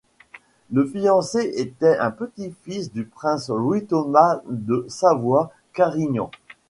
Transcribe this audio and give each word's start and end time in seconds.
Le 0.71 0.83
fiancé 0.83 1.53
était 1.57 1.95
un 1.99 2.09
petit-fils 2.09 2.91
du 2.91 3.05
Prince 3.05 3.49
Louis 3.51 3.85
Thomas 3.85 4.41
de 4.47 4.83
Savoie-Carignan. 4.89 6.31